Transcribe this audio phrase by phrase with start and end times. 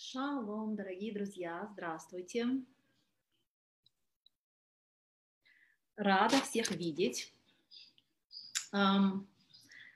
[0.00, 2.46] Шалом, дорогие друзья, здравствуйте.
[5.96, 7.34] Рада всех видеть
[8.72, 9.26] эм,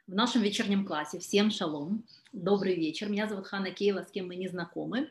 [0.09, 1.21] в нашем вечернем классе.
[1.21, 3.09] Всем шалом, добрый вечер.
[3.09, 5.09] Меня зовут Хана Кейла, с кем мы не знакомы.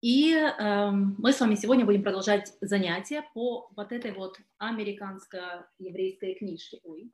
[0.00, 6.78] И эм, мы с вами сегодня будем продолжать занятия по вот этой вот американско-еврейской книжке.
[6.84, 7.10] Ой,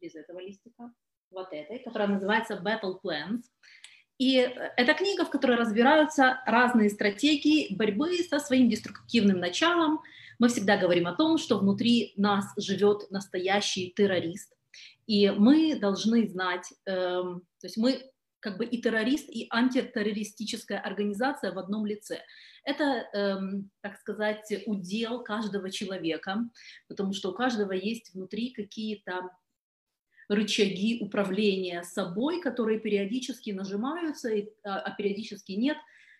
[0.00, 0.90] без этого листика.
[1.30, 3.42] Вот этой, которая называется Battle Plans.
[4.22, 4.36] И
[4.76, 10.00] это книга, в которой разбираются разные стратегии борьбы со своим деструктивным началом.
[10.38, 14.54] Мы всегда говорим о том, что внутри нас живет настоящий террорист.
[15.08, 21.50] И мы должны знать, эм, то есть мы как бы и террорист, и антитеррористическая организация
[21.50, 22.20] в одном лице.
[22.64, 26.48] Это, эм, так сказать, удел каждого человека,
[26.86, 29.30] потому что у каждого есть внутри какие-то
[30.34, 34.30] рычаги управления собой, которые периодически нажимаются,
[34.64, 35.76] а, а периодически нет,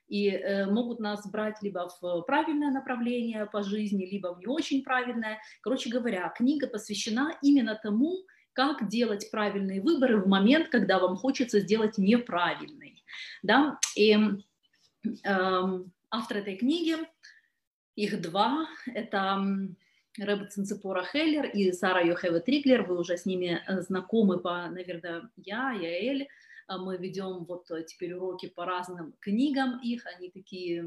[0.09, 4.83] и э, могут нас брать либо в правильное направление по жизни, либо в не очень
[4.83, 5.41] правильное.
[5.62, 11.61] Короче говоря, книга посвящена именно тому, как делать правильные выборы в момент, когда вам хочется
[11.61, 13.03] сделать неправильный.
[13.42, 13.78] Да?
[13.97, 15.62] И э,
[16.11, 16.97] автор этой книги,
[17.97, 19.42] их два, это
[20.19, 25.31] Рэбе Цинцепора Хеллер и Сара Йохева Триглер, вы уже с ними э, знакомы по, наверное,
[25.37, 26.29] я, Яэль,
[26.67, 29.81] а мы ведем вот э, теперь уроки по разным книгам.
[29.83, 30.85] Их, они такие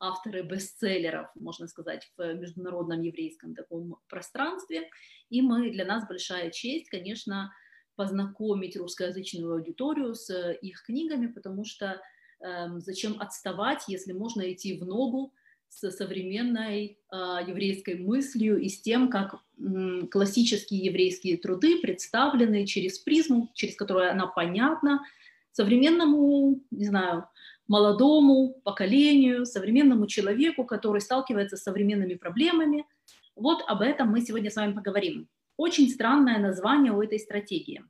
[0.00, 4.88] авторы бестселлеров, можно сказать, в международном еврейском таком пространстве,
[5.28, 7.52] и мы, для нас большая честь, конечно,
[7.96, 12.00] познакомить русскоязычную аудиторию с э, их книгами, потому что
[12.40, 15.32] э, зачем отставать, если можно идти в ногу
[15.74, 22.98] с современной э, еврейской мыслью и с тем, как э, классические еврейские труды представлены через
[22.98, 25.04] призму, через которую она понятна
[25.52, 27.28] современному, не знаю,
[27.66, 32.86] молодому поколению, современному человеку, который сталкивается с современными проблемами.
[33.34, 35.28] Вот об этом мы сегодня с вами поговорим.
[35.56, 37.84] Очень странное название у этой стратегии.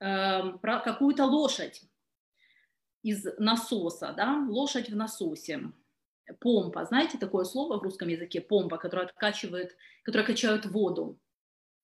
[0.00, 1.82] Эм, про какую-то лошадь
[3.02, 5.72] из насоса, да, лошадь в насосе,
[6.38, 11.18] помпа, знаете такое слово в русском языке, помпа, которая откачивает, которая качает воду.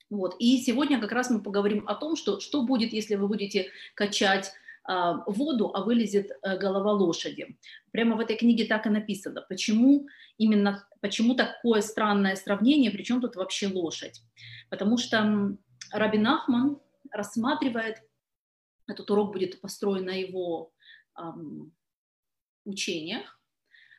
[0.08, 0.36] Вот.
[0.38, 4.52] И сегодня как раз мы поговорим о том, что, что будет, если вы будете качать
[4.88, 4.92] э,
[5.26, 7.58] воду, а вылезет э, голова лошади.
[7.90, 9.44] Прямо в этой книге так и написано.
[9.48, 10.06] Почему
[10.38, 14.22] именно, почему такое странное сравнение, причем тут вообще лошадь?
[14.70, 15.56] Потому что
[15.90, 16.78] Рабин Ахман
[17.10, 18.02] рассматривает,
[18.86, 20.72] этот урок будет построен на его
[22.64, 23.40] учениях,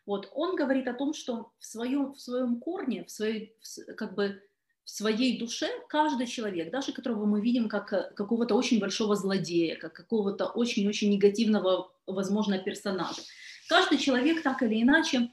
[0.05, 4.15] вот, он говорит о том, что в своем, в своем корне, в своей, в, как
[4.15, 4.41] бы
[4.85, 9.75] в своей душе каждый человек, даже которого мы видим как э, какого-то очень большого злодея,
[9.75, 13.21] как какого-то очень-очень негативного, возможно, персонажа,
[13.67, 15.29] каждый человек так или иначе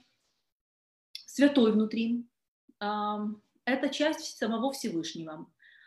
[1.12, 2.26] святой внутри,
[2.80, 5.46] это часть самого Всевышнего.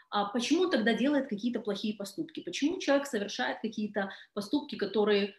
[0.09, 2.39] А почему он тогда делает какие-то плохие поступки?
[2.39, 5.35] Почему человек совершает какие-то поступки, которые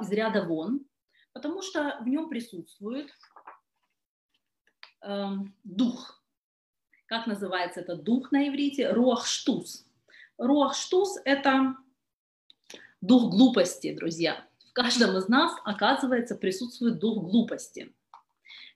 [0.00, 0.86] из ряда вон,
[1.32, 3.10] потому что в нем присутствует
[5.02, 5.30] э,
[5.64, 6.22] дух.
[7.06, 8.90] Как называется этот дух на иврите?
[8.90, 9.84] Руахштус.
[10.38, 11.76] Руахштус– это
[13.00, 14.46] дух глупости, друзья.
[14.70, 17.94] В каждом из нас, оказывается, присутствует дух глупости.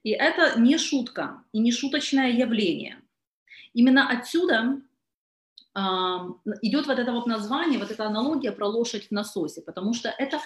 [0.03, 3.01] И это не шутка и не шуточное явление.
[3.73, 4.81] Именно отсюда
[5.75, 5.81] э,
[6.63, 10.41] идет вот это вот название, вот эта аналогия про лошадь в насосе, потому что это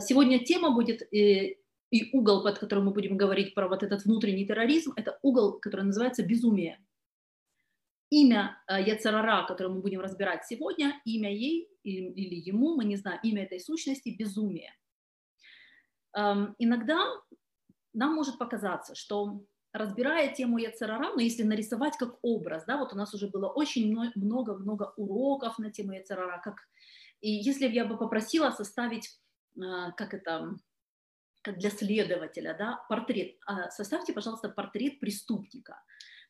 [0.00, 1.58] сегодня тема будет и,
[1.90, 5.84] и угол, под которым мы будем говорить про вот этот внутренний терроризм, это угол, который
[5.84, 6.78] называется безумие.
[8.10, 13.20] Имя э, Яцерара, которое мы будем разбирать сегодня, имя ей или ему, мы не знаем,
[13.22, 14.72] имя этой сущности– безумие.
[16.16, 17.04] Эм, иногда
[17.92, 22.96] нам может показаться, что разбирая тему Яцерара, но если нарисовать как образ, да, вот у
[22.96, 26.56] нас уже было очень много-много уроков на тему Яцерара, как,
[27.20, 29.20] и если я бы попросила составить
[29.96, 30.56] как это,
[31.42, 35.80] как для следователя, да, портрет, а, составьте, пожалуйста, портрет преступника,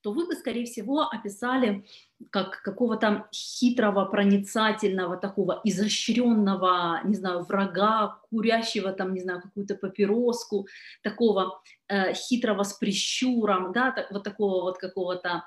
[0.03, 1.85] то вы бы, скорее всего, описали
[2.31, 10.69] как какого-то хитрого, проницательного, такого изощренного, не знаю, врага, курящего там, не знаю, какую-то папироску,
[11.03, 15.45] такого э, хитрого с прищуром, да, так, вот такого вот какого-то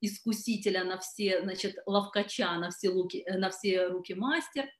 [0.00, 4.66] искусителя на все, значит, ловкача на все, луки, на все руки мастер–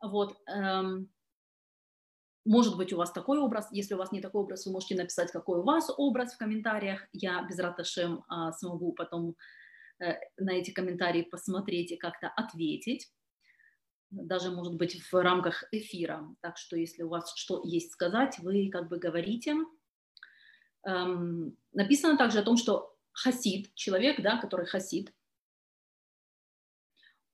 [0.00, 1.10] вот, эм,
[2.44, 3.68] может быть, у вас такой образ.
[3.70, 7.06] Если у вас не такой образ, вы можете написать, какой у вас образ в комментариях.
[7.12, 9.36] Я без раташем а, смогу потом
[9.98, 13.12] э, на эти комментарии посмотреть и как-то ответить.
[14.10, 16.24] даже, может быть, в рамках эфира.
[16.40, 19.54] Так что, если у вас что есть сказать, вы как бы говорите.
[20.84, 25.14] Эм, написано также о том, что хасид, человек, да, который хасид,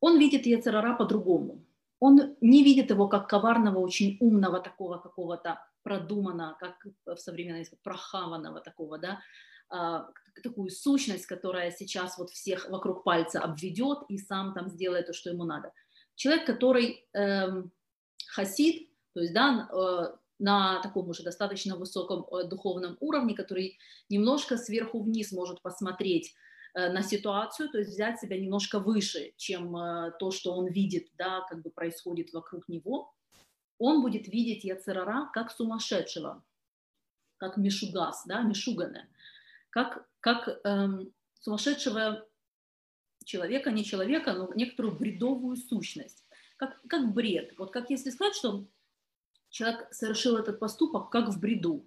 [0.00, 1.65] он видит Ецерара по-другому.
[2.00, 6.74] Он не видит его как коварного, очень умного, такого какого-то продуманного, как
[7.06, 9.20] в современной прохаванного такого, да,
[9.68, 10.08] а,
[10.42, 15.30] такую сущность, которая сейчас вот всех вокруг пальца обведет и сам там сделает то, что
[15.30, 15.72] ему надо.
[16.14, 17.72] Человек, который эм,
[18.28, 23.78] хасид, то есть да, э, на таком уже достаточно высоком э, духовном уровне, который
[24.08, 26.45] немножко сверху вниз может посмотреть э,
[26.76, 31.40] на ситуацию, то есть взять себя немножко выше, чем э, то, что он видит, да,
[31.48, 33.14] как бы происходит вокруг него,
[33.78, 36.44] он будет видеть Яцерара как сумасшедшего,
[37.38, 39.08] как Мишугас, да, Мишугана,
[39.70, 42.26] как, как эм, сумасшедшего
[43.24, 46.24] человека, не человека, но некоторую бредовую сущность,
[46.56, 47.54] как, как бред.
[47.58, 48.66] Вот как если сказать, что
[49.50, 51.86] человек совершил этот поступок как в бреду.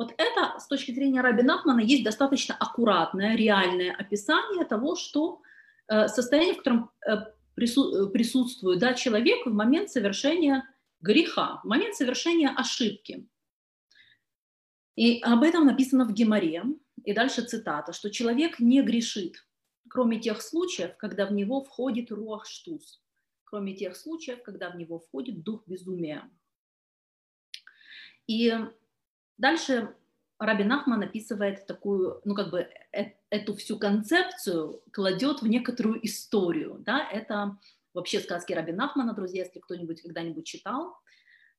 [0.00, 5.42] Вот это с точки зрения Раби Нахмана есть достаточно аккуратное, реальное описание того, что
[5.88, 7.16] э, состояние, в котором э,
[7.54, 10.66] присутствует да, человек в момент совершения
[11.02, 13.28] греха, в момент совершения ошибки.
[14.96, 16.64] И об этом написано в Геморе.
[17.04, 19.46] И дальше цитата, что человек не грешит,
[19.90, 23.02] кроме тех случаев, когда в него входит руах штус,
[23.44, 26.30] кроме тех случаев, когда в него входит дух безумия.
[28.26, 28.54] И
[29.40, 29.94] дальше
[30.38, 36.76] Раби Нахман описывает такую, ну как бы э, эту всю концепцию кладет в некоторую историю,
[36.80, 37.58] да, это
[37.92, 40.96] вообще сказки Раби Нахмана, друзья, если кто-нибудь когда-нибудь читал,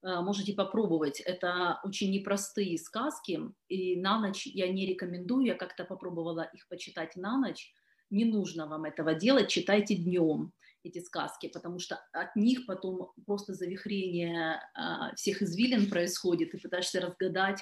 [0.01, 1.19] э, можете попробовать.
[1.19, 7.15] Это очень непростые сказки, и на ночь я не рекомендую, я как-то попробовала их почитать
[7.15, 7.73] на ночь,
[8.09, 13.53] не нужно вам этого делать, читайте днем эти сказки, потому что от них потом просто
[13.53, 17.61] завихрение а, всех извилин происходит, и пытаешься разгадать,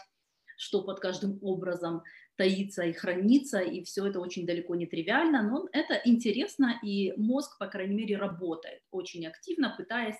[0.57, 2.03] что под каждым образом
[2.35, 7.57] таится и хранится, и все это очень далеко не тривиально, но это интересно, и мозг,
[7.57, 10.17] по крайней мере, работает очень активно, пытаясь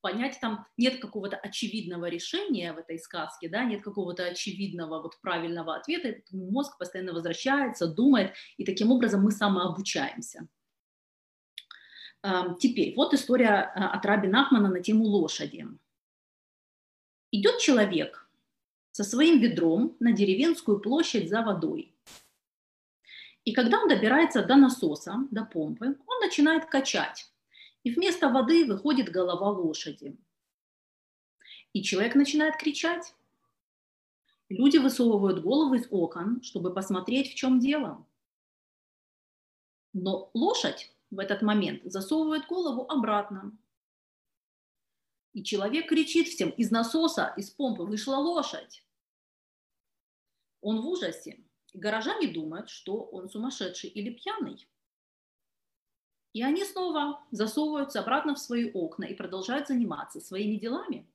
[0.00, 5.76] понять, там нет какого-то очевидного решения в этой сказке, да, нет какого-то очевидного вот правильного
[5.76, 10.48] ответа, мозг постоянно возвращается, думает, и таким образом мы самообучаемся.
[12.58, 15.66] Теперь, вот история а, от Раби Нахмана на тему лошади.
[17.30, 18.28] Идет человек
[18.90, 21.94] со своим ведром на деревенскую площадь за водой.
[23.44, 27.32] И когда он добирается до насоса, до помпы, он начинает качать.
[27.84, 30.18] И вместо воды выходит голова лошади.
[31.72, 33.14] И человек начинает кричать.
[34.48, 38.04] Люди высовывают головы из окон, чтобы посмотреть, в чем дело.
[39.92, 43.56] Но лошадь в этот момент засовывает голову обратно.
[45.32, 48.84] И человек кричит всем, из насоса, из помпы вышла лошадь.
[50.60, 51.44] Он в ужасе.
[51.72, 54.68] И горожане думают, что он сумасшедший или пьяный.
[56.32, 61.06] И они снова засовываются обратно в свои окна и продолжают заниматься своими делами.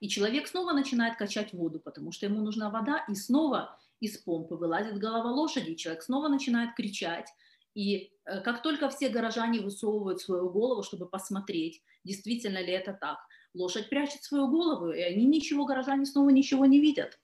[0.00, 4.56] И человек снова начинает качать воду, потому что ему нужна вода, и снова из помпы
[4.56, 7.28] вылазит голова лошади, и человек снова начинает кричать,
[7.74, 13.18] и э, как только все горожане высовывают свою голову, чтобы посмотреть, действительно ли это так,
[13.54, 17.18] лошадь прячет свою голову, и они ничего, горожане снова ничего не видят.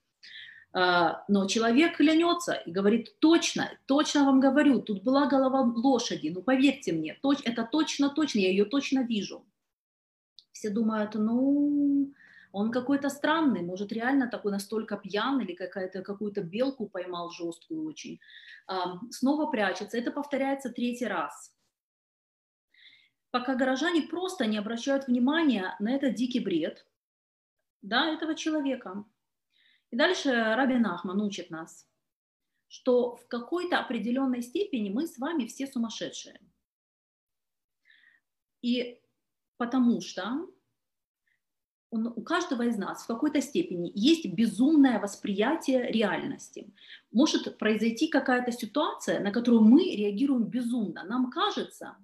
[0.71, 6.43] А, но человек клянется и говорит, точно, точно вам говорю, тут была голова лошади, ну
[6.43, 9.45] поверьте мне, это точно, точно, я ее точно вижу.
[10.51, 12.13] Все думают, ну,
[12.51, 18.19] он какой-то странный, может, реально такой настолько пьян или какая-то, какую-то белку поймал жесткую очень.
[19.11, 19.97] Снова прячется.
[19.97, 21.55] Это повторяется третий раз.
[23.31, 26.87] Пока горожане просто не обращают внимания на этот дикий бред
[27.81, 29.05] да, этого человека.
[29.91, 31.87] И дальше Рабин Ахман учит нас,
[32.67, 36.39] что в какой-то определенной степени мы с вами все сумасшедшие.
[38.61, 38.99] И
[39.57, 40.47] потому что
[41.91, 46.71] у каждого из нас в какой-то степени есть безумное восприятие реальности.
[47.11, 51.03] Может произойти какая-то ситуация, на которую мы реагируем безумно.
[51.03, 51.95] Нам кажется,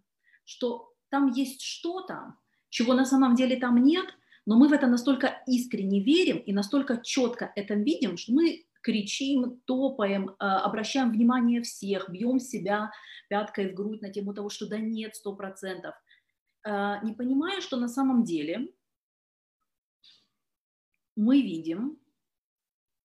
[0.43, 2.35] что там есть что-то,
[2.69, 4.05] чего на самом деле там нет,
[4.45, 9.59] но мы в это настолько искренне верим и настолько четко это видим, что мы кричим,
[9.65, 12.91] топаем, а, обращаем внимание всех, бьем себя
[13.29, 15.95] пяткой в грудь на тему того, что да нет, сто процентов,
[16.63, 18.69] а, не понимая, что на самом деле
[21.15, 21.99] мы видим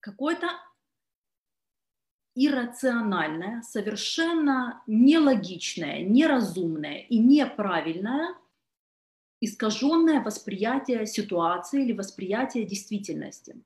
[0.01, 0.49] какое-то
[2.35, 8.35] иррациональное, совершенно нелогичное, неразумное и неправильное
[9.41, 13.63] искаженное восприятие ситуации или восприятие действительности.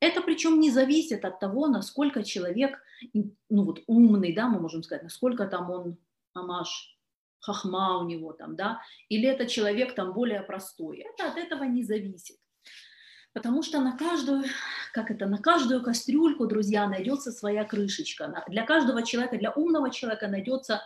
[0.00, 2.78] Это причем не зависит от того, насколько человек,
[3.12, 5.96] ну вот умный, да, мы можем сказать, насколько там он,
[6.32, 6.98] амаш,
[7.40, 10.98] хахма у него там, да, или это человек там более простой.
[10.98, 12.38] Это от этого не зависит.
[13.34, 14.44] Потому что на каждую,
[14.92, 18.44] как это, на каждую кастрюльку, друзья, найдется своя крышечка.
[18.48, 20.82] Для каждого человека, для умного человека найдется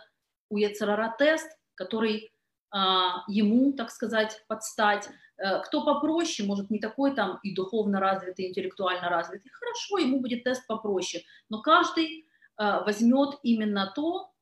[0.49, 2.31] у Ецарара тест, который
[2.71, 5.09] а, ему, так сказать, подстать.
[5.37, 10.19] Э, кто попроще, может, не такой там и духовно развитый, и интеллектуально развитый, хорошо, ему
[10.19, 11.23] будет тест попроще.
[11.49, 12.27] Но каждый
[12.57, 14.33] а, возьмет именно то,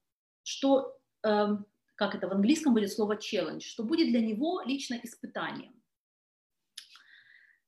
[0.44, 5.77] что, эм, как это в английском будет слово challenge, что будет для него лично испытанием.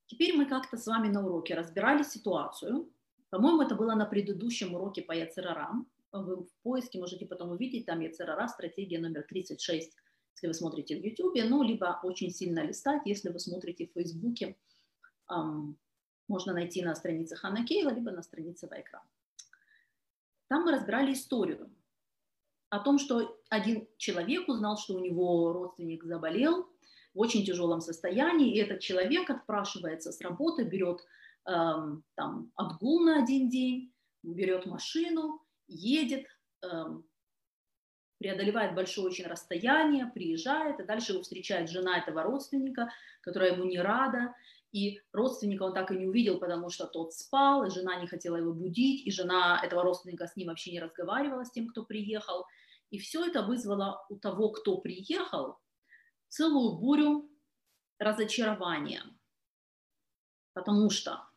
[0.10, 2.92] Теперь мы как-то с вами на уроке разбирали ситуацию.
[3.30, 5.88] По-моему, это было на предыдущем уроке по Яцерарам.
[6.12, 9.96] Вы в поиске можете потом увидеть, там Яцерара, стратегия номер 36
[10.40, 14.56] если вы смотрите в YouTube, ну, либо очень сильно листать, если вы смотрите в Фейсбуке,
[15.30, 15.78] эм,
[16.30, 19.04] можно найти на странице Ханна Кейла, либо на странице Вайкра.
[20.48, 21.70] Там мы разбирали историю
[22.70, 26.70] о том, что один человек узнал, что у него родственник заболел
[27.14, 31.00] в очень тяжелом состоянии, и этот человек отпрашивается с работы, берет
[31.46, 36.28] эм, там отгул на один день, берет машину, едет,
[36.62, 37.06] эм,
[38.20, 42.90] преодолевает большое очень расстояние, приезжает, и дальше его встречает жена этого родственника,
[43.22, 44.34] которая ему не рада,
[44.72, 48.36] и родственника он так и не увидел, потому что тот спал, и жена не хотела
[48.36, 52.46] его будить, и жена этого родственника с ним вообще не разговаривала, с тем, кто приехал.
[52.92, 55.58] И все это вызвало у того, кто приехал,
[56.30, 57.30] целую бурю
[58.00, 59.04] разочарования.
[60.54, 61.30] Потому что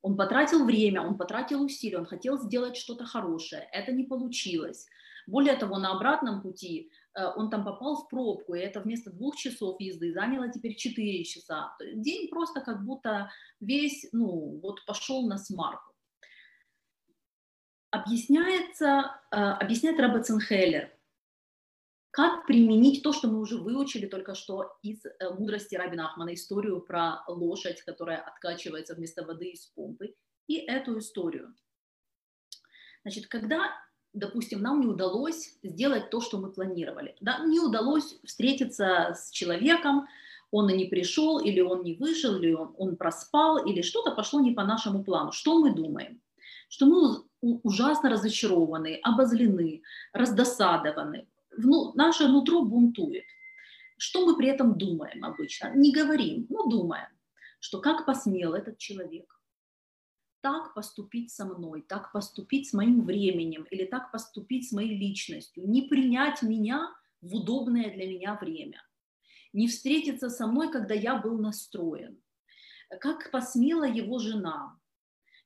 [0.00, 4.86] он потратил время, он потратил усилия, он хотел сделать что-то хорошее, это не получилось.
[5.26, 9.36] Более того, на обратном пути э, он там попал в пробку, и это вместо двух
[9.36, 11.76] часов езды заняло теперь четыре часа.
[11.94, 15.92] День просто как будто весь, ну, вот пошел на смарку.
[17.90, 20.97] Объясняется, э, объясняет Рабаценхеллер,
[22.10, 26.80] как применить то, что мы уже выучили только что из э, мудрости Рабина Ахмана, историю
[26.80, 30.14] про лошадь, которая откачивается вместо воды из помпы,
[30.46, 31.54] и эту историю.
[33.02, 33.70] Значит, когда
[34.12, 37.14] допустим, нам не удалось сделать то, что мы планировали.
[37.20, 37.44] Да?
[37.44, 40.06] Не удалось встретиться с человеком,
[40.50, 44.40] он и не пришел, или он не вышел, или он, он проспал, или что-то пошло
[44.40, 45.32] не по нашему плану.
[45.32, 46.20] Что мы думаем?
[46.68, 51.26] Что мы ужасно разочарованы, обозлены, раздосадованы.
[51.60, 53.24] Ну, наше нутро бунтует.
[53.96, 55.74] Что мы при этом думаем обычно?
[55.74, 57.08] Не говорим, но думаем,
[57.58, 59.40] что как посмел этот человек,
[60.40, 65.68] так поступить со мной, так поступить с моим временем или так поступить с моей личностью,
[65.68, 68.80] не принять меня в удобное для меня время,
[69.52, 72.22] не встретиться со мной, когда я был настроен.
[73.00, 74.78] Как посмела его жена,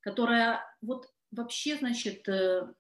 [0.01, 2.71] которая вот вообще, значит, э,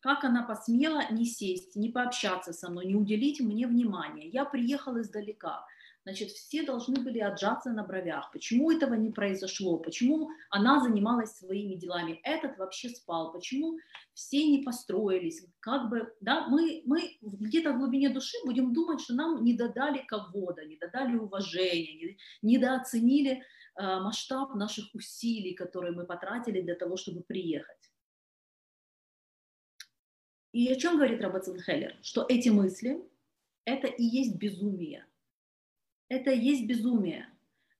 [0.00, 4.28] как она посмела не сесть, не пообщаться со мной, не уделить мне внимания.
[4.28, 5.64] Я приехал издалека–
[6.04, 8.30] значит, все должны были отжаться на бровях.
[8.32, 9.78] Почему этого не произошло?
[9.78, 12.20] Почему она занималась своими делами?
[12.22, 13.32] Этот вообще спал?
[13.32, 13.78] Почему
[14.14, 15.44] все не построились?
[15.60, 20.04] Как бы, да, мы, мы где-то в глубине души будем думать, что нам не додали
[20.06, 26.96] кого-то, не додали уважения, не, недооценили э, масштаб наших усилий, которые мы потратили для того,
[26.96, 27.89] чтобы приехать.
[30.52, 31.58] И о чем говорит Робертсон
[32.02, 33.02] Что эти мысли–
[33.64, 35.06] это и есть безумие
[36.10, 37.28] это и есть безумие,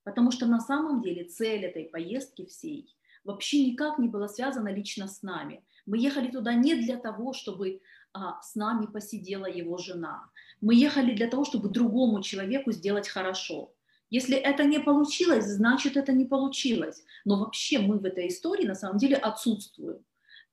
[0.04, 5.08] потому что на самом деле цель этой поездки всей вообще никак не была связана лично
[5.08, 5.62] с нами.
[5.84, 10.30] Мы ехали туда не для того, чтобы а, с нами посидела его жена.
[10.60, 13.74] Мы ехали для того, чтобы другому человеку сделать хорошо.
[14.10, 17.04] Если это не получилось, значит это не получилось.
[17.24, 20.04] Но вообще мы в этой истории на самом деле отсутствуем.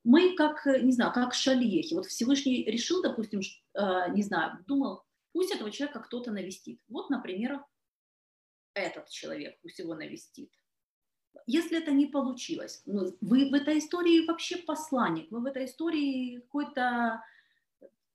[0.08, 1.92] Мы как, не знаю, как шалехи.
[1.92, 3.42] Вот Всевышний решил, допустим,
[3.74, 6.80] а, не знаю, думал, пусть этого человека кто-то навестит.
[6.88, 7.62] Вот, например,
[8.72, 10.50] этот человек пусть его навестит.
[11.46, 16.38] Если это не получилось, ну, вы в этой истории вообще посланник, вы в этой истории
[16.40, 17.22] какой-то,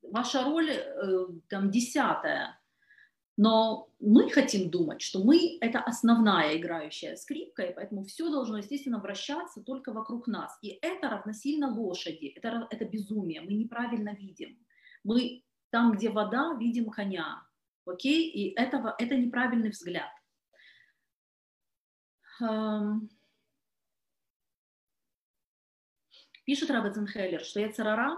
[0.01, 2.59] ваша роль э, там десятая,
[3.35, 8.99] но мы хотим думать, что мы– это основная играющая скрипка, и поэтому все должно, естественно,
[8.99, 10.57] вращаться только вокруг нас.
[10.61, 14.59] И это равносильно лошади, это, это безумие, мы неправильно видим.
[15.03, 17.43] Мы там, где вода, видим коня,
[17.85, 18.29] окей?
[18.29, 20.11] И этого, это неправильный взгляд.
[26.45, 28.17] Пишет Равеценхеллер, что Яцерара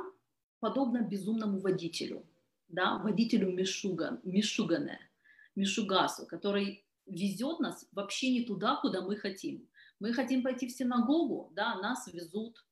[0.60, 2.26] подобно безумному водителю.
[2.68, 5.00] да, водителю Мишуган, Мишугане,
[5.56, 9.68] Мишугасу, который везет нас вообще не туда, куда мы хотим.
[10.00, 12.66] Мы хотим пойти в синагогу, да, нас везут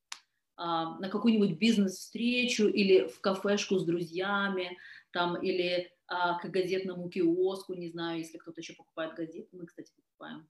[0.56, 4.76] а, на какую-нибудь бизнес-встречу или в кафешку с друзьями,
[5.10, 9.92] там, или а, к газетному киоску, не знаю, если кто-то еще покупает газеты, мы, кстати,
[9.96, 10.48] покупаем.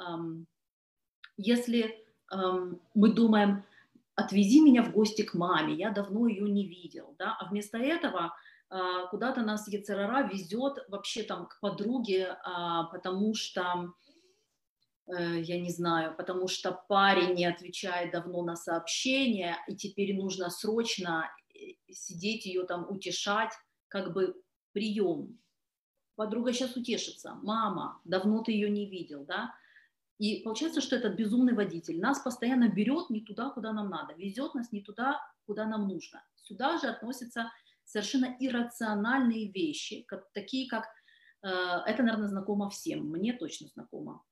[0.00, 0.44] Um,
[1.36, 3.64] если um, мы думаем,
[4.14, 8.34] отвези меня в гости к маме, я давно ее не видел, да, а вместо этого
[9.10, 13.94] куда-то нас Ецерара везет вообще там к подруге, а, потому что,
[15.06, 20.50] э, я не знаю, потому что парень не отвечает давно на сообщения, и теперь нужно
[20.50, 21.58] срочно э,
[21.90, 23.52] сидеть ее там утешать,
[23.88, 24.34] как бы
[24.72, 25.38] прием.
[26.14, 29.54] Подруга сейчас утешится, мама, давно ты ее не видел, да,
[30.18, 34.54] и получается, что этот безумный водитель нас постоянно берет не туда, куда нам надо, везет
[34.54, 36.22] нас не туда, куда нам нужно.
[36.36, 37.50] Сюда же относятся
[37.88, 40.84] совершенно иррациональные вещи, как, такие как,
[41.42, 44.22] э, это, наверное, знакомо всем, мне точно знакомо.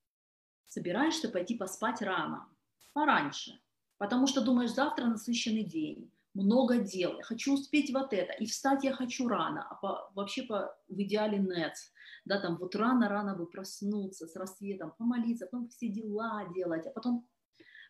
[0.67, 2.49] Собираешься пойти поспать рано,
[2.93, 3.59] пораньше,
[3.97, 8.85] потому что думаешь, завтра насыщенный день, много дел, я хочу успеть вот это, и встать
[8.85, 11.93] я хочу рано, а по, вообще по, в идеале нец,
[12.27, 17.27] да, там вот рано-рано бы проснуться с рассветом, помолиться, потом все дела делать, а потом,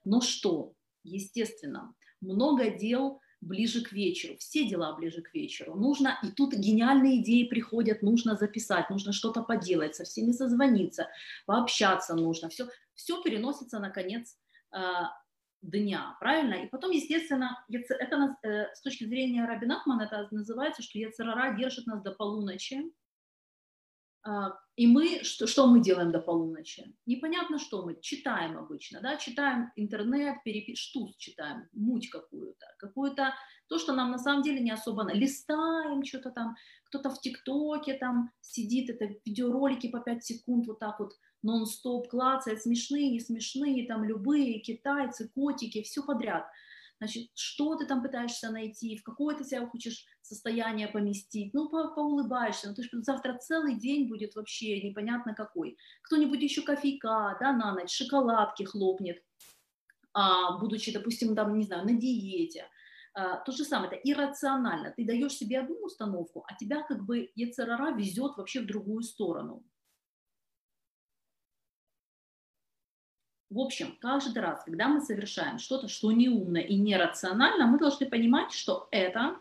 [0.05, 5.75] но что, естественно, много дел ближе к вечеру, все дела ближе к вечеру.
[5.75, 11.09] Нужно, и тут гениальные идеи приходят, нужно записать, нужно что-то поделать, со всеми созвониться,
[11.47, 14.37] пообщаться нужно, все, все переносится на конец
[14.75, 14.81] э,
[15.62, 16.55] дня, правильно?
[16.55, 21.87] И потом, естественно, это э, с точки зрения Раби Нахмана, это называется, что Яцерара держит
[21.87, 22.83] нас до полуночи,
[24.76, 26.95] и мы, что, что мы делаем до полуночи?
[27.06, 30.75] Непонятно, что мы читаем обычно, да, читаем интернет, перепи...
[30.75, 33.35] штуц читаем, муть какую-то, какую-то,
[33.68, 38.30] то, что нам на самом деле не особо, листаем что-то там, кто-то в ТикТоке там
[38.40, 44.04] сидит, это видеоролики по 5 секунд вот так вот нон-стоп клацает, смешные, не смешные, там
[44.04, 46.47] любые, китайцы, котики, все подряд–
[46.99, 51.89] значит, что ты там пытаешься найти, в какое ты себя хочешь состояние поместить, ну, по
[51.89, 55.76] поулыбаешься, ну, ты что завтра целый день будет вообще непонятно какой.
[56.02, 59.23] Кто-нибудь еще кофейка, да, на ночь, шоколадки хлопнет,
[60.13, 62.67] а, будучи, допустим, там, не знаю, на диете,
[63.15, 64.93] а, то же самое, это иррационально.
[64.97, 69.65] Ты даешь себе одну установку, а тебя как бы Ецерара везет вообще в другую сторону.
[73.49, 78.52] В общем, каждый раз, когда мы совершаем что-то, что неумно и нерационально, мы должны понимать,
[78.52, 79.39] что это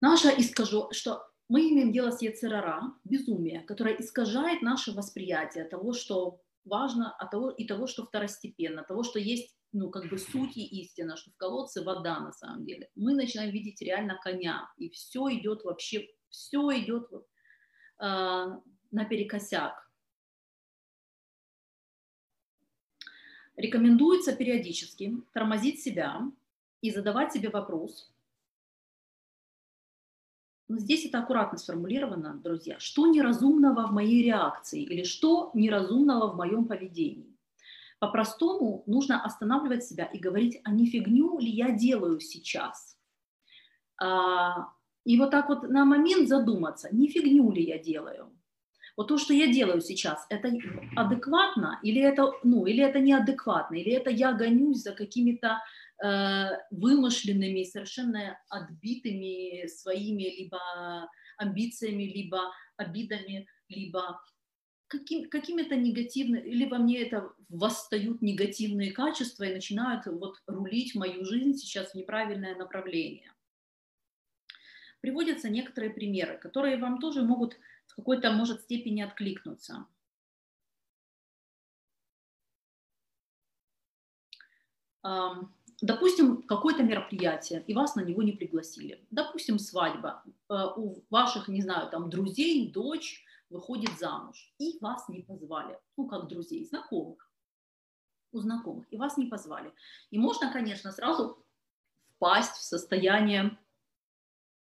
[0.00, 6.40] наше искажу, что мы имеем дело с яцерара, безумие, которое искажает наше восприятие того, что
[6.64, 10.64] важно, а того, и того, что второстепенно, того, что есть, ну, как бы суть и
[10.80, 12.90] истина, что в колодце вода на самом деле.
[12.96, 17.26] Мы начинаем видеть реально коня, и все идет вообще, все идет вот,
[18.00, 19.85] э, наперекосяк.
[23.56, 26.30] Рекомендуется периодически тормозить себя
[26.82, 28.12] и задавать себе вопрос.
[30.68, 32.78] Но здесь это аккуратно сформулировано, друзья.
[32.78, 37.36] Что неразумного в моей реакции или что неразумного в моем поведении?
[37.98, 42.98] По-простому нужно останавливать себя и говорить, а не фигню ли я делаю сейчас?
[43.98, 44.68] А,
[45.04, 48.35] и вот так вот на момент задуматься, не фигню ли я делаю?
[48.96, 50.50] Вот то, что я делаю сейчас, это
[50.96, 55.58] адекватно или это, ну, или это неадекватно, или это я гонюсь за какими-то
[56.02, 60.60] э, вымышленными, совершенно отбитыми своими либо
[61.36, 62.40] амбициями, либо
[62.78, 64.18] обидами, либо
[64.88, 71.24] каким, какими-то негативными, или во мне это восстают негативные качества и начинают вот рулить мою
[71.24, 73.32] жизнь сейчас в неправильное направление.
[75.00, 79.86] Приводятся некоторые примеры, которые вам тоже могут в какой-то, может, степени откликнуться.
[85.82, 89.06] Допустим, какое-то мероприятие, и вас на него не пригласили.
[89.10, 90.22] Допустим, свадьба.
[90.48, 95.78] Э, у ваших, не знаю, там, друзей, дочь выходит замуж, и вас не позвали.
[95.98, 97.30] Ну, как друзей, знакомых.
[98.32, 98.90] У знакомых.
[98.90, 99.70] И вас не позвали.
[100.10, 101.44] И можно, конечно, сразу
[102.16, 103.58] впасть в состояние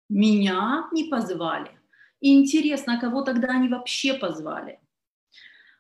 [0.10, 1.77] «меня не позвали».
[2.20, 4.80] И интересно, а кого тогда они вообще позвали?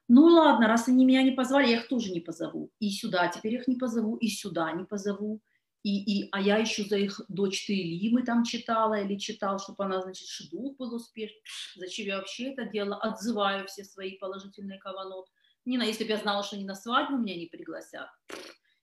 [0.07, 2.71] Ну ладно, раз они меня не позвали, я их тоже не позову.
[2.79, 5.41] И сюда теперь их не позову, и сюда не позову.
[5.83, 10.01] И, и, а я еще за их дочь Тейлимы там читала или читал, чтобы она,
[10.01, 11.41] значит, шедух был успешный.
[11.75, 12.97] Зачем я вообще это делала?
[12.97, 15.27] Отзываю все свои положительные каванот.
[15.65, 18.09] Не на, если бы я знала, что они на свадьбу меня не пригласят,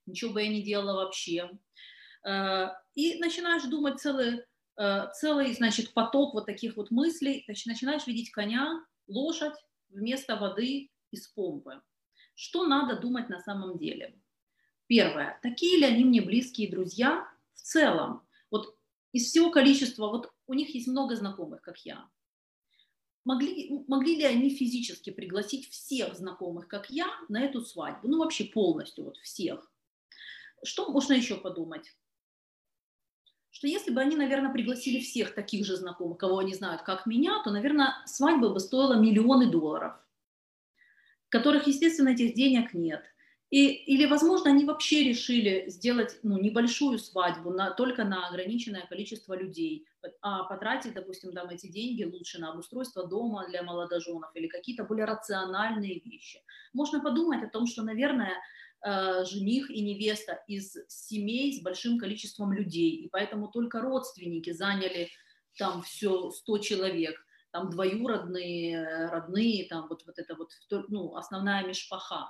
[0.06, 1.50] ничего бы я не делала вообще.
[2.26, 4.44] Э, и начинаешь думать целый
[4.76, 9.54] целый, значит, поток вот таких вот мыслей, начинаешь видеть коня, лошадь
[9.88, 11.80] вместо воды из помпы.
[12.34, 14.18] Что надо думать на самом деле?
[14.86, 15.38] Первое.
[15.42, 18.26] Такие ли они мне близкие друзья в целом?
[18.50, 18.76] Вот
[19.12, 22.08] из всего количества, вот у них есть много знакомых, как я.
[23.24, 28.08] Могли, могли ли они физически пригласить всех знакомых, как я, на эту свадьбу?
[28.08, 29.72] Ну, вообще полностью, вот всех.
[30.62, 31.96] Что можно еще подумать?
[33.54, 37.40] Что если бы они, наверное, пригласили всех таких же знакомых, кого они знают, как меня,
[37.44, 39.94] то, наверное, свадьба бы стоила миллионы долларов,
[41.28, 43.04] которых, естественно, этих денег нет.
[43.50, 49.34] И, или, возможно, они вообще решили сделать ну, небольшую свадьбу на, только на ограниченное количество
[49.34, 49.86] людей,
[50.20, 55.04] а потратить, допустим, там эти деньги лучше на обустройство дома для молодоженов или какие-то более
[55.04, 56.40] рациональные вещи.
[56.72, 58.32] Можно подумать о том, что, наверное,
[58.84, 65.08] жених и невеста из семей с большим количеством людей, и поэтому только родственники заняли
[65.56, 67.16] там все 100 человек,
[67.50, 70.50] там двоюродные, родные, там вот, вот это вот,
[70.88, 72.28] ну, основная мешпаха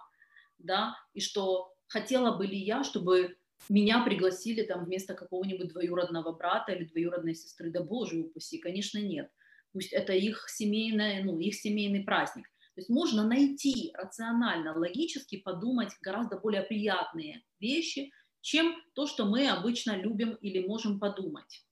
[0.59, 3.37] да, и что хотела бы ли я, чтобы
[3.69, 9.31] меня пригласили там вместо какого-нибудь двоюродного брата или двоюродной сестры, да боже упаси, конечно, нет.
[9.73, 12.49] Пусть это их семейный, ну, их семейный праздник.
[12.75, 19.49] То есть можно найти рационально, логически подумать гораздо более приятные вещи, чем то, что мы
[19.49, 21.65] обычно любим или можем подумать.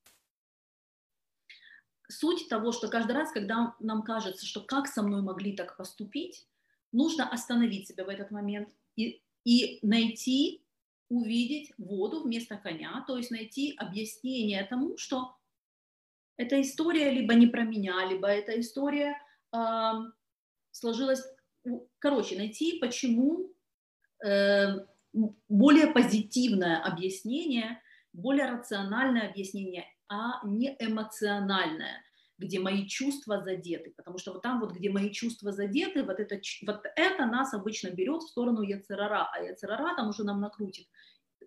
[2.08, 6.46] Суть того, что каждый раз, когда нам кажется, что как со мной могли так поступить,
[6.92, 10.62] нужно остановить себя в этот момент и, и найти,
[11.08, 15.36] увидеть воду вместо коня, то есть найти объяснение тому, что
[16.36, 19.20] эта история либо не про меня, либо эта история
[19.52, 19.92] э,
[20.72, 21.22] сложилась,
[21.98, 23.52] короче, найти, почему
[24.24, 24.78] э,
[25.48, 27.80] более позитивное объяснение,
[28.12, 32.02] более рациональное объяснение, а не эмоциональное
[32.42, 36.40] где мои чувства задеты, потому что вот там вот, где мои чувства задеты, вот это,
[36.66, 40.88] вот это нас обычно берет в сторону Яцерара, а Яцерара там уже нам накрутит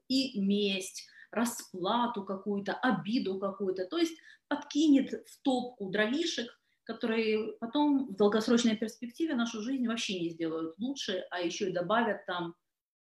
[0.07, 6.47] и месть, расплату какую-то, обиду какую-то, то есть подкинет в топку дровишек,
[6.85, 12.25] которые потом в долгосрочной перспективе нашу жизнь вообще не сделают лучше, а еще и добавят
[12.25, 12.55] там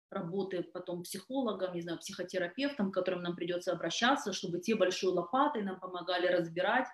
[0.09, 5.63] работы потом психологом, не знаю, психотерапевтом, к которым нам придется обращаться, чтобы те большой лопатой
[5.63, 6.87] нам помогали разбирать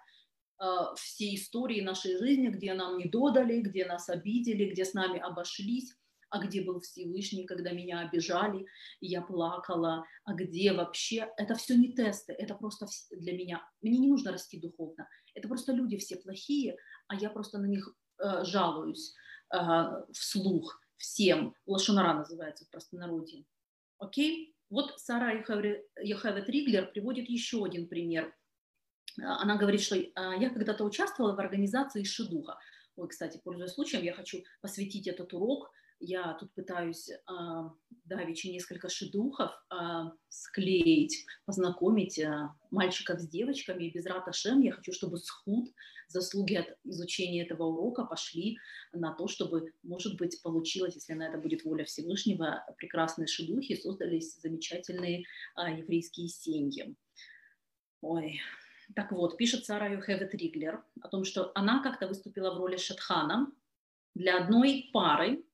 [0.58, 5.20] а, все истории нашей жизни, где нам не додали, где нас обидели, где с нами
[5.20, 5.96] обошлись,
[6.32, 8.66] а где был Всевышний, когда меня обижали,
[9.00, 11.30] и я плакала, а где вообще...
[11.38, 13.62] Это все не тесты, это просто для меня.
[13.82, 15.08] Мне не нужно расти духовно.
[15.36, 16.76] Это просто люди все плохие,
[17.08, 19.14] а я просто на них э, жалуюсь
[19.54, 19.58] э,
[20.12, 21.54] вслух всем.
[21.68, 23.46] Лошонара называется в простонародье.
[24.00, 24.56] Окей?
[24.70, 28.34] Вот Сара Йохевет Риглер приводит еще один пример–
[29.18, 32.58] она говорит, что а, я когда-то участвовала в организации Шидуха.
[32.96, 35.72] Ой, кстати, пользуясь случаем, я хочу посвятить этот урок.
[36.04, 37.16] Я тут пытаюсь э,
[38.06, 39.76] давеча несколько шедухов э,
[40.30, 43.84] склеить, познакомить э, мальчиков с девочками.
[43.84, 45.70] И без раташем я хочу, чтобы схуд,
[46.08, 48.58] заслуги от изучения этого урока пошли
[48.94, 54.40] на то, чтобы, может быть, получилось, если на это будет воля Всевышнего, прекрасные шедухи, создались
[54.42, 55.24] замечательные
[55.56, 56.96] э, еврейские семьи.
[58.02, 58.42] Ой,
[58.96, 63.52] так вот, пишет Сара Юхевет Риглер о том, что она как-то выступила в роли Шатхана
[64.16, 65.46] для одной пары,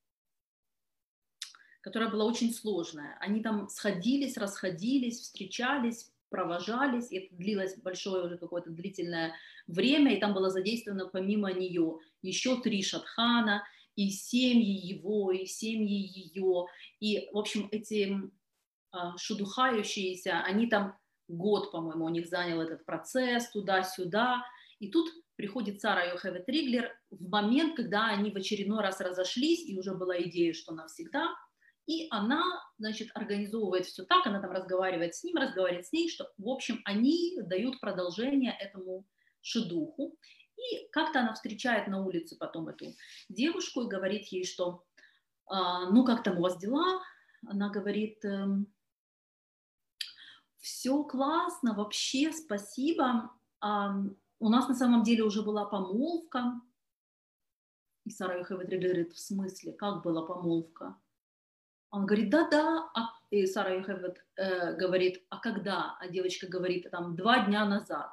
[1.81, 3.17] которая была очень сложная.
[3.19, 9.33] Они там сходились, расходились, встречались, провожались, и это длилось большое уже какое-то длительное
[9.67, 13.63] время, и там было задействовано помимо нее еще три шатхана,
[13.95, 16.65] и семьи его, и семьи ее,
[16.99, 18.15] и, в общем, эти
[18.91, 24.43] а, шудухающиеся, они там год, по-моему, у них занял этот процесс туда-сюда.
[24.79, 29.77] И тут приходит Сара Йохеве Триглер в момент, когда они в очередной раз разошлись, и
[29.77, 31.35] уже была идея, что навсегда.
[31.87, 32.43] И она,
[32.77, 36.81] значит, организовывает все так, она там разговаривает с ним, разговаривает с ней, что, в общем,
[36.83, 39.05] они дают продолжение этому
[39.41, 40.17] шедуху.
[40.57, 42.87] И как-то она встречает на улице потом эту
[43.29, 44.83] девушку и говорит ей, что,
[45.45, 47.01] «А, ну, как там у вас дела?
[47.47, 48.67] Она говорит, «Эм,
[50.57, 53.31] все классно, вообще спасибо.
[53.61, 56.59] У нас на самом деле уже была помолвка.
[58.03, 60.97] И Сара Йохевед говорит, в смысле, как была помолвка?
[61.89, 62.89] Он говорит, да-да.
[62.95, 65.97] А, и Сара Йохевед э, говорит, а когда?
[65.99, 68.11] А девочка говорит, там, два дня назад.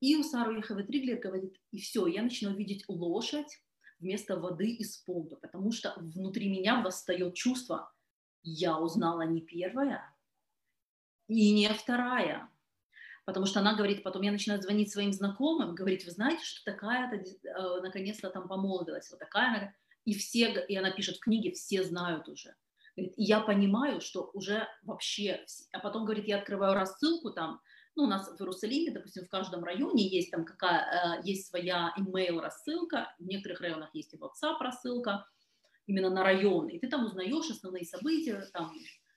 [0.00, 3.62] И у Сары Йохевед Риглер говорит, и все, я начну видеть лошадь
[3.98, 7.90] вместо воды из помпы, потому что внутри меня восстает чувство,
[8.42, 10.14] я узнала не первая,
[11.28, 12.50] и не вторая.
[13.24, 17.16] Потому что она говорит, потом я начинаю звонить своим знакомым, говорить, вы знаете, что такая-то
[17.16, 22.28] э, наконец-то там помолвилась, вот такая, и все, и она пишет в книге, все знают
[22.28, 22.54] уже.
[22.96, 27.60] Говорит, и я понимаю, что уже вообще, а потом, говорит, я открываю рассылку там,
[27.94, 31.94] ну, у нас в Иерусалиме, допустим, в каждом районе есть там какая, э, есть своя
[31.98, 35.26] email рассылка, в некоторых районах есть и WhatsApp рассылка,
[35.86, 38.72] именно на районы, и ты там узнаешь основные события, там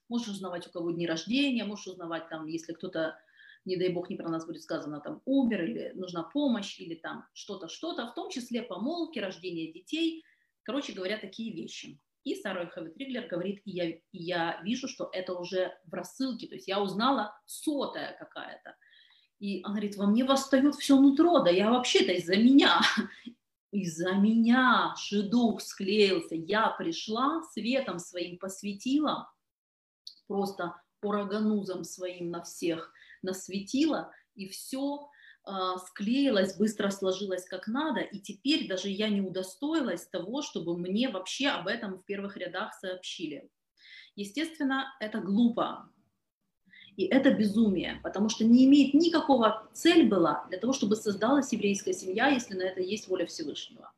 [0.07, 3.17] можешь узнавать, у кого дни рождения, можешь узнавать там, если кто-то
[3.65, 7.25] не дай бог, не про нас будет сказано, там, умер, или нужна помощь, или там
[7.33, 10.23] что-то, что-то, в том числе помолвки, рождение детей,
[10.63, 11.99] короче говоря, такие вещи.
[12.29, 16.45] И Сара Хавит Риглер говорит, и я, и я вижу, что это уже в рассылке,
[16.45, 18.75] то есть я узнала сотая какая-то.
[19.39, 22.81] И она говорит, во мне восстает все нутро, да я вообще-то из-за меня.
[23.71, 26.35] Из-за меня шедух склеился.
[26.35, 29.31] Я пришла, светом своим посветила,
[30.27, 35.09] просто ураганузом своим на всех насветила, и все
[35.87, 41.47] склеилось, быстро сложилось как надо, и теперь даже я не удостоилась того, чтобы мне вообще
[41.47, 43.49] об этом в первых рядах сообщили.
[44.15, 45.89] Естественно, это глупо,
[46.99, 51.93] и это безумие, потому что не имеет никакого цель была для того, чтобы создалась еврейская
[51.93, 53.91] семья, если на это есть воля Всевышнего.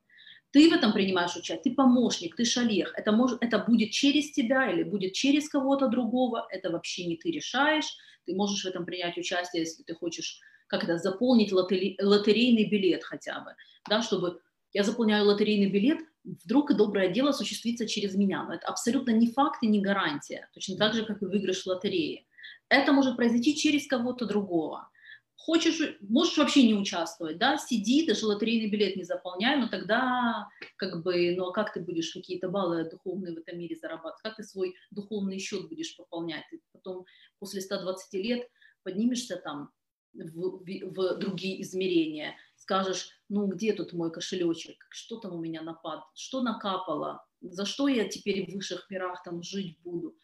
[0.52, 2.94] Ты в этом принимаешь участие, ты помощник, ты шалех.
[2.96, 7.32] Это, может, это будет через тебя или будет через кого-то другого, это вообще не ты
[7.32, 7.98] решаешь.
[8.26, 10.40] Ты можешь в этом принять участие, если ты хочешь
[10.72, 13.56] как это, заполнить лотери, лотерейный билет хотя бы,
[13.90, 14.40] да, чтобы
[14.72, 18.46] я заполняю лотерейный билет, вдруг и доброе дело осуществится через меня.
[18.46, 22.26] Но это абсолютно не факт и не гарантия, точно так же, как и выигрыш лотереи.
[22.70, 24.90] Это может произойти через кого-то другого.
[25.36, 31.04] Хочешь, можешь вообще не участвовать, да, сиди, даже лотерейный билет не заполняй, но тогда как
[31.04, 34.44] бы, ну а как ты будешь какие-то баллы духовные в этом мире зарабатывать, как ты
[34.44, 37.06] свой духовный счет будешь пополнять, ты потом
[37.40, 38.48] после 120 лет
[38.84, 39.72] поднимешься там
[40.14, 46.04] в, в, другие измерения, скажешь, ну где тут мой кошелечек, что там у меня напад,
[46.14, 50.16] что накапало, за что я теперь в высших мирах там жить буду.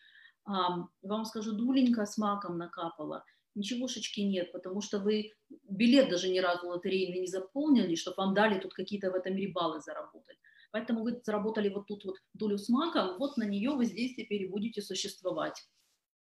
[0.46, 6.40] А, вам скажу, дуленька с маком накапала, ничегошечки нет, потому что вы билет даже ни
[6.40, 10.38] разу лотерейный не заполнили, чтобы вам дали тут какие-то в этом мире баллы заработать.
[10.72, 14.50] Поэтому вы заработали вот тут вот долю с маком, вот на нее вы здесь теперь
[14.50, 15.68] будете существовать.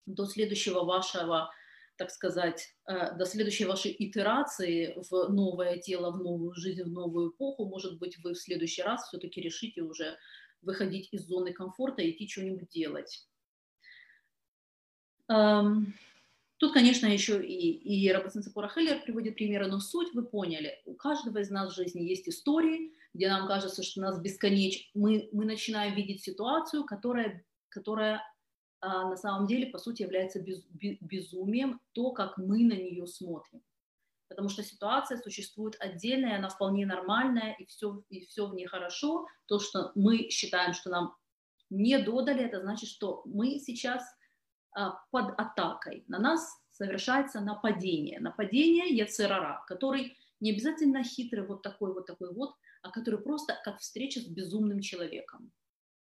[0.06, 1.52] До следующего вашего
[2.00, 7.32] так сказать, э, до следующей вашей итерации в новое тело, в новую жизнь, в новую
[7.32, 10.18] эпоху, может быть, вы в следующий раз все-таки решите уже
[10.62, 13.28] выходить из зоны комфорта и идти что-нибудь делать.
[15.28, 15.94] Эм,
[16.58, 20.82] тут, конечно, еще и, и Цепора Хеллер приводит примеры, но суть вы поняли.
[20.86, 24.90] У каждого из нас в жизни есть истории, где нам кажется, что нас бесконечно.
[24.94, 28.24] Мы, мы начинаем видеть ситуацию, которая, которая
[28.82, 33.62] на самом деле, по сути, является без, безумием то, как мы на нее смотрим.
[34.30, 39.28] Потому что ситуация существует отдельная, она вполне нормальная, и все, и все в ней хорошо.
[39.48, 41.16] То, что мы считаем, что нам
[41.70, 44.04] не додали, это значит, что мы сейчас
[44.72, 46.06] а, под атакой.
[46.08, 48.20] На нас совершается нападение.
[48.20, 53.80] Нападение Яцерара, который не обязательно хитрый вот такой вот такой вот, а который просто как
[53.80, 55.52] встреча с безумным человеком.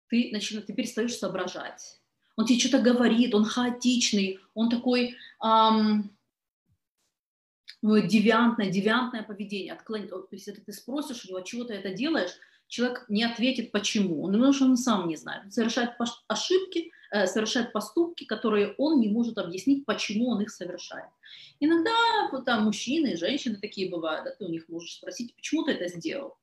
[0.08, 2.00] Ты, начинаешь, ты перестаешь соображать
[2.36, 6.10] он тебе что-то говорит, он хаотичный, он такой эм,
[7.82, 9.72] девиантное, девиантное поведение.
[9.72, 10.08] Отклон...
[10.08, 12.32] То есть, если ты спросишь у него, чего ты это делаешь,
[12.68, 14.22] человек не ответит почему.
[14.22, 15.44] Он, потому что он сам не знает.
[15.44, 15.92] Он совершает
[16.28, 21.08] ошибки, э, совершает поступки, которые он не может объяснить, почему он их совершает.
[21.58, 21.92] Иногда
[22.32, 25.72] вот, там мужчины и женщины такие бывают, да, ты у них можешь спросить, почему ты
[25.72, 26.36] это сделал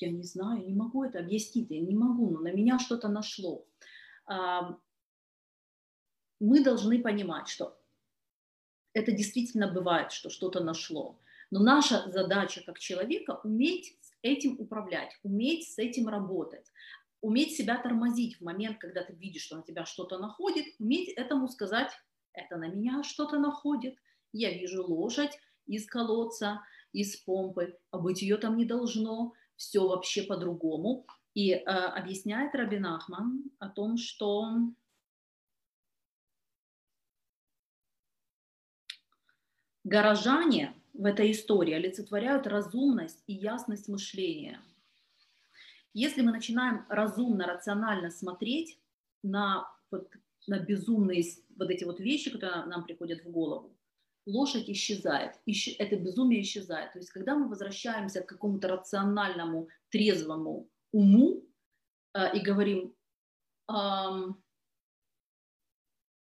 [0.00, 3.64] я не знаю, не могу это объяснить, я не могу, но на меня что-то нашло.
[6.40, 7.76] Мы должны понимать, что
[8.92, 11.18] это действительно бывает, что что-то нашло.
[11.50, 16.66] Но наша задача как человека уметь с этим управлять, уметь с этим работать,
[17.20, 21.48] уметь себя тормозить в момент, когда ты видишь, что на тебя что-то находит, уметь этому
[21.48, 21.90] сказать,
[22.32, 23.96] это на меня что-то находит,
[24.32, 26.62] я вижу лошадь из колодца,
[26.92, 31.04] из помпы, а быть ее там не должно, все вообще по-другому.
[31.34, 34.58] И э, объясняет Рабин Ахман о том, что
[39.84, 44.60] горожане в этой истории олицетворяют разумность и ясность мышления.
[45.92, 48.78] Если мы начинаем разумно, рационально смотреть
[49.22, 50.08] на, вот,
[50.46, 51.24] на безумные
[51.56, 53.76] вот эти вот вещи, которые нам приходят в голову,
[54.26, 55.40] лошадь исчезает,
[55.78, 56.92] это безумие исчезает.
[56.92, 61.44] То есть когда мы возвращаемся к какому-то рациональному, трезвому уму
[62.14, 62.94] э, и говорим,
[63.68, 64.42] эм,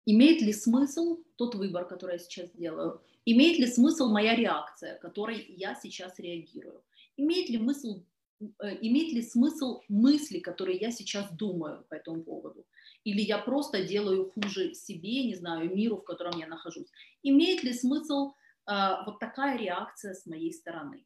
[0.05, 3.01] Имеет ли смысл тот выбор, который я сейчас делаю?
[3.25, 6.83] Имеет ли смысл моя реакция, которой я сейчас реагирую?
[7.17, 8.03] Имеет ли, смысл,
[8.39, 12.67] э, имеет ли смысл мысли, которые я сейчас думаю по этому поводу?
[13.03, 16.91] Или я просто делаю хуже себе, не знаю, миру, в котором я нахожусь?
[17.23, 18.33] Имеет ли смысл
[18.67, 18.73] э,
[19.07, 21.03] вот такая реакция с моей стороны?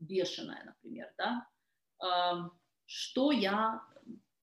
[0.00, 1.46] Бешеная, например, да?
[2.86, 3.82] Что я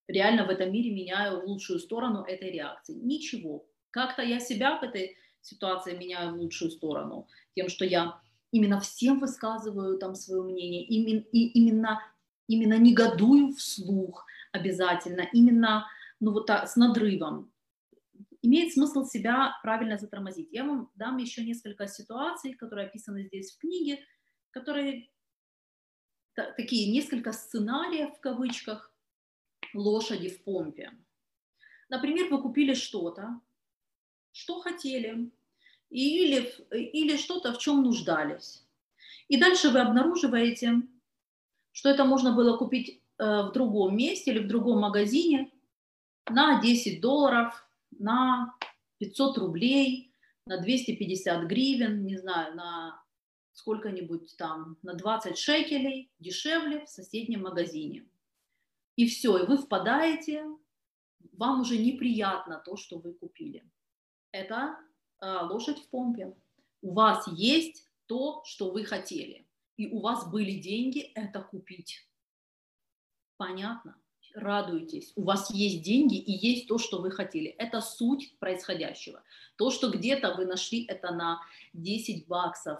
[0.07, 2.93] реально в этом мире меняю в лучшую сторону этой реакции?
[2.93, 3.65] Ничего.
[3.91, 8.19] Как-то я себя в этой ситуации меняю в лучшую сторону, тем, что я
[8.51, 12.01] именно всем высказываю там свое мнение, именно, и именно,
[12.47, 15.87] именно негодую вслух обязательно, именно
[16.19, 17.51] ну, вот так, с надрывом.
[18.43, 20.49] Имеет смысл себя правильно затормозить.
[20.51, 23.99] Я вам дам еще несколько ситуаций, которые описаны здесь в книге,
[24.51, 25.09] которые
[26.35, 28.91] такие несколько сценариев в кавычках
[29.73, 30.91] лошади в помпе.
[31.89, 33.39] Например, вы купили что-то,
[34.31, 35.29] что хотели,
[35.89, 38.65] или, или что-то, в чем нуждались.
[39.27, 40.81] И дальше вы обнаруживаете,
[41.73, 45.51] что это можно было купить э, в другом месте или в другом магазине
[46.29, 48.55] на 10 долларов, на
[48.99, 50.13] 500 рублей,
[50.45, 53.03] на 250 гривен, не знаю, на
[53.61, 58.05] сколько-нибудь там, на 20 шекелей дешевле в соседнем магазине.
[58.95, 60.45] И все, и вы впадаете,
[61.33, 63.63] вам уже неприятно то, что вы купили
[64.31, 64.77] это
[65.21, 66.33] э, лошадь в помпе.
[66.81, 69.47] У вас есть то, что вы хотели,
[69.77, 72.07] и у вас были деньги это купить.
[73.37, 73.97] Понятно?
[74.33, 75.11] Радуйтесь.
[75.15, 77.49] У вас есть деньги и есть то, что вы хотели.
[77.49, 79.23] Это суть происходящего.
[79.57, 81.41] То, что где-то вы нашли это на
[81.73, 82.79] 10 баксов,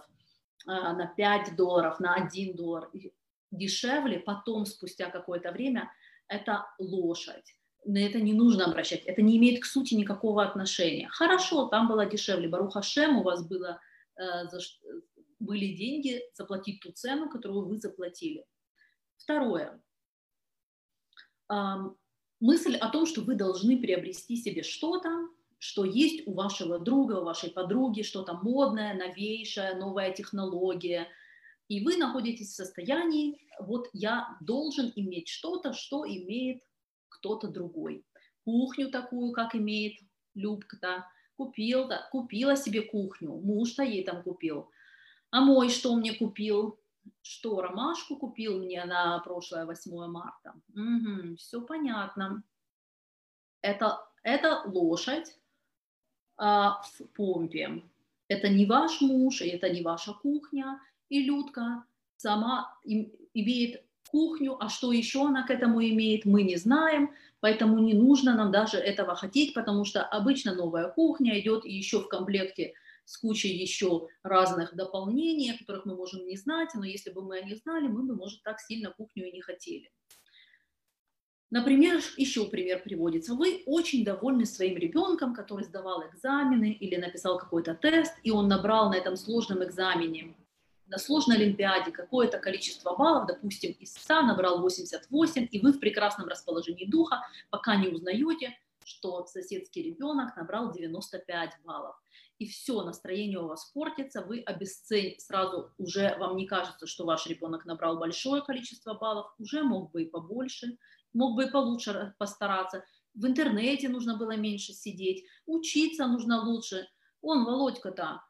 [0.65, 2.89] на 5 долларов, на 1 доллар
[3.52, 5.91] дешевле, потом, спустя какое-то время,
[6.28, 11.08] это лошадь на это не нужно обращать, это не имеет к сути никакого отношения.
[11.10, 13.80] Хорошо, там было дешевле, Баруха Шем, у вас было,
[14.17, 14.60] э, за,
[15.39, 18.45] были деньги заплатить ту цену, которую вы заплатили.
[19.17, 19.82] Второе.
[21.52, 21.76] Э,
[22.39, 25.10] мысль о том, что вы должны приобрести себе что-то,
[25.62, 31.08] что есть у вашего друга, у вашей подруги, что-то модное, новейшее, новая технология,
[31.67, 36.63] и вы находитесь в состоянии, вот я должен иметь что-то, что имеет
[37.10, 38.04] кто-то другой.
[38.43, 39.93] Кухню такую, как имеет
[40.34, 41.06] Любка-то,
[41.38, 44.71] купил, да, купила себе кухню, муж-то ей там купил.
[45.30, 46.80] А мой что мне купил?
[47.21, 50.56] Что, ромашку купил мне на прошлое 8 марта?
[50.69, 52.41] Угу, все понятно.
[53.62, 55.38] Это, это лошадь
[56.41, 57.84] в помпе.
[58.27, 60.80] Это не ваш муж, это не ваша кухня.
[61.10, 61.84] И Людка
[62.17, 67.80] сама им, имеет кухню, а что еще она к этому имеет, мы не знаем, поэтому
[67.80, 72.73] не нужно нам даже этого хотеть, потому что обычно новая кухня идет еще в комплекте
[73.06, 77.41] с кучей еще разных дополнений, о которых мы можем не знать, но если бы мы
[77.41, 79.91] не знали, мы бы, может, так сильно кухню и не хотели.
[81.52, 83.36] Например, еще пример приводится.
[83.36, 88.90] Вы очень довольны своим ребенком, который сдавал экзамены или написал какой-то тест, и он набрал
[88.90, 90.34] на этом сложном экзамене
[90.92, 96.28] на сложной олимпиаде какое-то количество баллов, допустим, из 100 набрал 88, и вы в прекрасном
[96.28, 101.96] расположении духа, пока не узнаете, что соседский ребенок набрал 95 баллов.
[102.40, 107.26] И все, настроение у вас портится, вы обесцените, сразу уже вам не кажется, что ваш
[107.28, 110.78] ребенок набрал большое количество баллов, уже мог бы и побольше,
[111.13, 112.84] мог бы и получше постараться.
[113.13, 116.88] В интернете нужно было меньше сидеть, учиться нужно лучше.
[117.21, 118.24] Он, Володька-то,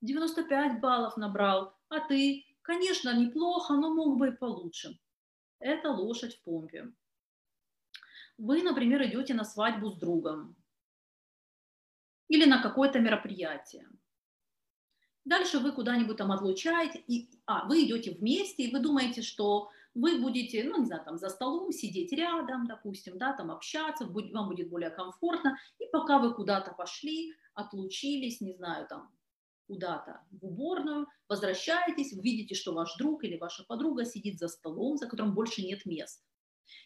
[0.00, 4.98] 95 баллов набрал, а ты, конечно, неплохо, но мог бы и получше.
[5.58, 6.92] Это лошадь в помпе.
[8.36, 10.56] Вы, например, идете на свадьбу с другом
[12.28, 13.88] или на какое-то мероприятие.
[15.24, 20.20] Дальше вы куда-нибудь там отлучаете, и, а, вы идете вместе, и вы думаете, что вы
[20.20, 24.68] будете, ну, не знаю, там за столом сидеть рядом, допустим, да, там общаться, вам будет
[24.68, 29.10] более комфортно, и пока вы куда-то пошли, отлучились, не знаю, там
[29.66, 35.06] куда-то в уборную, возвращаетесь, видите, что ваш друг или ваша подруга сидит за столом, за
[35.06, 36.22] которым больше нет мест.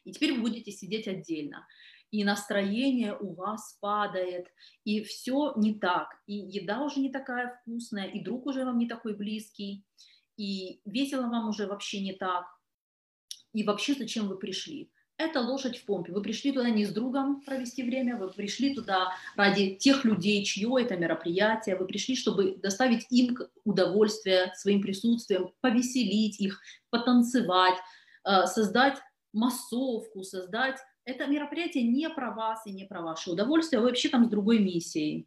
[0.04, 1.66] И теперь вы будете сидеть отдельно.
[2.11, 4.46] И настроение у вас падает,
[4.84, 6.09] и все не так.
[6.26, 9.84] И еда уже не такая вкусная, и друг уже вам не такой близкий,
[10.36, 12.46] и весело вам уже вообще не так.
[13.53, 14.90] И вообще зачем вы пришли?
[15.18, 16.12] это лошадь в помпе.
[16.12, 20.76] Вы пришли туда не с другом провести время, вы пришли туда ради тех людей, чье
[20.80, 27.78] это мероприятие, вы пришли, чтобы доставить им удовольствие своим присутствием, повеселить их, потанцевать,
[28.24, 28.99] э, создать
[29.32, 34.26] массовку, создать это мероприятие не про вас и не про ваше удовольствие, а вообще там
[34.26, 35.26] с другой миссией.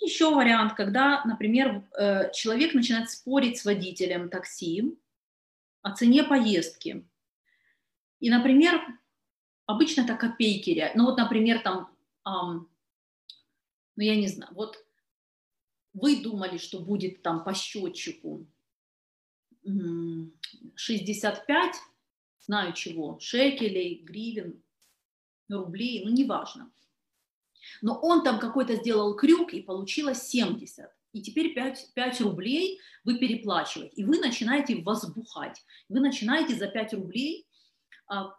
[0.00, 4.98] Еще вариант, когда, например, э, человек начинает спорить с водителем такси
[5.82, 7.06] о цене поездки.
[8.20, 8.80] И, например,
[9.66, 10.90] обычно это копейки.
[10.94, 11.94] Ну вот, например, там,
[12.26, 12.68] эм,
[13.96, 14.78] ну я не знаю, вот
[15.92, 18.46] вы думали, что будет там по счетчику
[20.74, 21.76] 65,
[22.40, 24.62] знаю чего, шекелей, гривен,
[25.48, 26.70] рублей, ну неважно.
[27.82, 30.88] Но он там какой-то сделал крюк, и получилось 70.
[31.12, 33.96] И теперь 5, 5 рублей вы переплачиваете.
[33.96, 35.64] И вы начинаете возбухать.
[35.88, 37.46] Вы начинаете за 5 рублей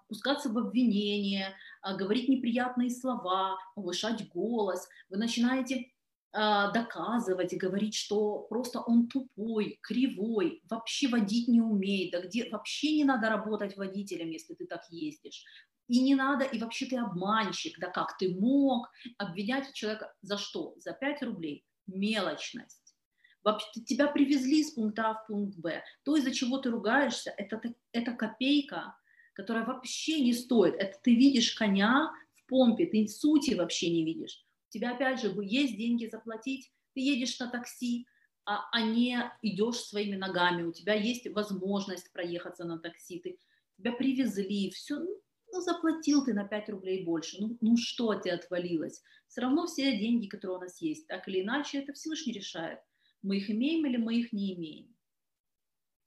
[0.08, 4.88] пускаться в обвинение, а, говорить неприятные слова, повышать голос.
[5.10, 5.92] Вы начинаете
[6.34, 12.50] а, доказывать и говорить, что просто он тупой, кривой, вообще водить не умеет, да где
[12.50, 15.44] вообще не надо работать водителем, если ты так ездишь.
[15.88, 20.76] И не надо, и вообще ты обманщик, да как ты мог обвинять человека за что?
[20.78, 21.66] За 5 рублей.
[21.88, 22.96] Мелочность.
[23.44, 25.82] Вообще, тебя привезли с пункта А в пункт Б.
[26.04, 27.62] То, из-за чего ты ругаешься, это,
[27.94, 28.98] это копейка,
[29.38, 30.74] которая вообще не стоит.
[30.74, 34.44] Это ты видишь коня в помпе, ты сути вообще не видишь.
[34.70, 38.08] У тебя, опять же, есть деньги заплатить, ты едешь на такси,
[38.46, 43.38] а, а не идешь своими ногами, у тебя есть возможность проехаться на такси, ты,
[43.78, 49.04] тебя привезли, все, ну, заплатил ты на 5 рублей больше, ну, ну что тебе отвалилось?
[49.28, 52.80] Все равно все деньги, которые у нас есть, так или иначе, это Всевышний решает.
[53.22, 54.96] Мы их имеем или мы их не имеем.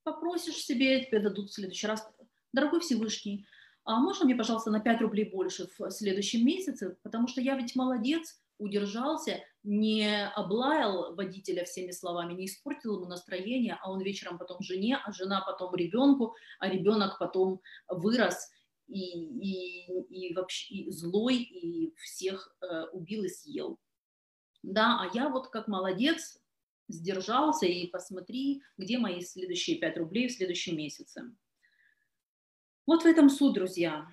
[0.03, 2.05] Попросишь себе, тебе дадут в следующий раз.
[2.53, 3.46] Дорогой Всевышний,
[3.84, 7.76] а можно мне, пожалуйста, на 5 рублей больше в следующем месяце, потому что я ведь
[7.76, 14.61] молодец, удержался, не облаял водителя всеми словами, не испортил ему настроение, а он вечером потом
[14.61, 18.51] жене, а жена потом ребенку, а ребенок потом вырос–
[18.90, 23.78] и, и, и вообще и злой, и всех э, убил и съел.
[24.62, 26.38] Да, а я вот как молодец
[26.88, 31.22] сдержался, и посмотри, где мои следующие 5 рублей в следующем месяце.
[32.91, 34.05] Вот в этом суть, друзья.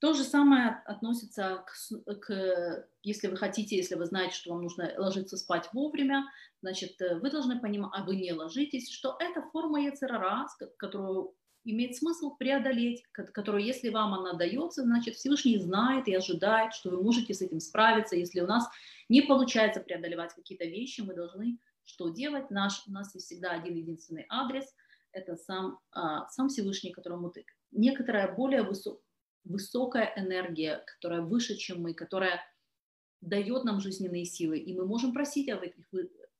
[0.00, 4.90] То же самое относится к, к, если вы хотите, если вы знаете, что вам нужно
[4.96, 6.24] ложиться спать вовремя,
[6.62, 10.46] значит, э, вы должны понимать, а вы не ложитесь, что это форма яцерара,
[10.78, 16.92] которую имеет смысл преодолеть, которую, если вам она дается, значит, Всевышний знает и ожидает, что
[16.92, 18.16] вы можете с этим справиться.
[18.16, 18.66] Если у нас
[19.10, 22.50] не получается преодолевать какие-то вещи, мы должны что делать?
[22.50, 24.64] Наш, у нас есть всегда один единственный адрес,
[25.14, 27.44] это сам, а, сам Всевышний, которому ты...
[27.74, 28.98] Некоторая более высо,
[29.44, 32.40] высокая энергия, которая выше, чем мы, которая
[33.20, 35.84] дает нам жизненные силы, и мы можем просить об этих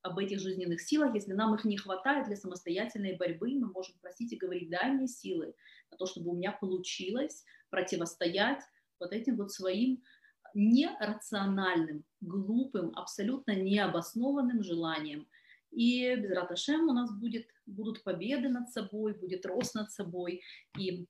[0.03, 1.15] об этих жизненных силах.
[1.15, 5.09] Если нам их не хватает для самостоятельной борьбы, мы можем просить и говорить, дай мне
[5.09, 5.55] силы
[5.91, 8.61] на то, чтобы у меня получилось противостоять
[9.01, 10.03] вот этим вот своим
[10.53, 15.27] нерациональным, глупым, абсолютно необоснованным желанием.
[15.71, 20.43] И без Раташем у нас будет, будут победы над собой, будет рост над собой.
[20.79, 21.07] И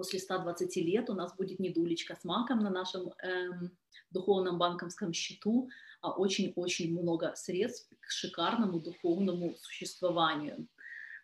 [0.00, 3.76] после 120 лет у нас будет не дулечка с маком на нашем эм,
[4.10, 5.68] духовном банковском счету,
[6.00, 10.66] а очень-очень много средств к шикарному духовному существованию.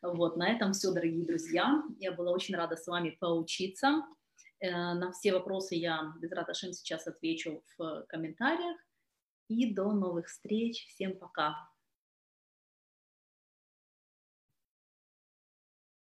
[0.02, 1.82] Вот, на этом все, дорогие друзья.
[1.98, 4.02] Я была очень рада с вами поучиться.
[4.60, 8.76] Э, на все вопросы я без Раташем сейчас отвечу в комментариях.
[9.48, 10.86] И до новых встреч.
[10.88, 11.56] Всем пока.